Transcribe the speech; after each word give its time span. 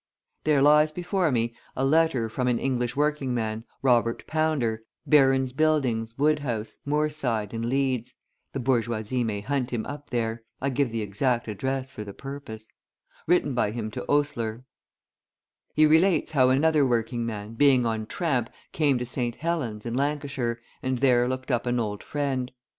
There 0.45 0.63
lies 0.63 0.91
before 0.91 1.31
me 1.31 1.55
a 1.75 1.85
letter 1.85 2.27
from 2.27 2.47
an 2.47 2.57
English 2.57 2.95
working 2.95 3.35
man, 3.35 3.65
Robert 3.83 4.25
Pounder, 4.25 4.81
Baron's 5.05 5.51
Buildings, 5.53 6.17
Woodhouse, 6.17 6.73
Moorside, 6.87 7.53
in 7.53 7.69
Leeds 7.69 8.15
(the 8.51 8.59
bourgeoisie 8.59 9.23
may 9.23 9.41
hunt 9.41 9.69
him 9.71 9.85
up 9.85 10.09
there; 10.09 10.41
I 10.59 10.71
give 10.71 10.89
the 10.91 11.03
exact 11.03 11.47
address 11.47 11.91
for 11.91 12.03
the 12.03 12.13
purpose), 12.15 12.67
written 13.27 13.53
by 13.53 13.69
him 13.69 13.91
to 13.91 14.03
Oastler: 14.09 14.63
He 15.75 15.85
relates 15.85 16.31
how 16.31 16.49
another 16.49 16.83
working 16.83 17.23
man, 17.23 17.53
being 17.53 17.85
on 17.85 18.07
tramp, 18.07 18.49
came 18.71 18.97
to 18.97 19.05
St. 19.05 19.35
Helens, 19.35 19.85
in 19.85 19.93
Lancashire, 19.93 20.61
and 20.81 20.97
there 20.97 21.27
looked 21.27 21.51
up 21.51 21.67
an 21.67 21.79
old 21.79 22.01
friend. 22.03 22.51